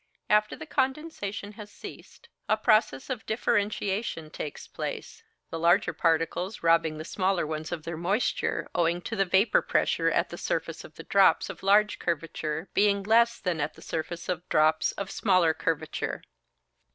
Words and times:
After 0.31 0.55
the 0.55 0.65
condensation 0.65 1.51
has 1.51 1.69
ceased, 1.69 2.27
a 2.49 2.57
process 2.57 3.11
of 3.11 3.23
differentiation 3.27 4.31
takes 4.31 4.67
place, 4.67 5.21
the 5.51 5.59
larger 5.59 5.93
particles 5.93 6.63
robbing 6.63 6.97
the 6.97 7.05
smaller 7.05 7.45
ones 7.45 7.71
of 7.71 7.83
their 7.83 7.97
moisture, 7.97 8.67
owing 8.73 9.03
to 9.03 9.15
the 9.15 9.25
vapour 9.25 9.61
pressure 9.61 10.09
at 10.09 10.29
the 10.29 10.39
surface 10.39 10.83
of 10.83 10.95
the 10.95 11.03
drops 11.03 11.51
of 11.51 11.61
large 11.61 11.99
curvature 11.99 12.67
being 12.73 13.03
less 13.03 13.39
than 13.39 13.61
at 13.61 13.75
the 13.75 13.81
surface 13.83 14.27
of 14.27 14.49
drops 14.49 14.91
of 14.93 15.11
smaller 15.11 15.53
curvature. 15.53 16.23